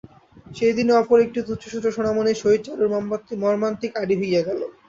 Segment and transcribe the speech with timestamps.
[0.47, 2.89] সেই দিনই অপর একটা তুচ্ছসূত্রে সোনামণির সহিত চারুর
[3.43, 4.59] মর্মান্তিক আড়ি হইয়া গেল।